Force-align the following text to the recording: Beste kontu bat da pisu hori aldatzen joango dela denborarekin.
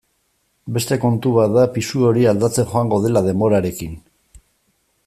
Beste 0.77 0.97
kontu 1.03 1.33
bat 1.35 1.53
da 1.57 1.65
pisu 1.75 2.01
hori 2.09 2.27
aldatzen 2.33 2.69
joango 2.73 3.01
dela 3.05 3.25
denborarekin. 3.31 3.95